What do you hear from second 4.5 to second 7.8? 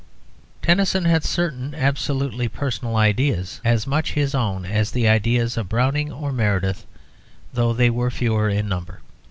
as the ideas of Browning or Meredith, though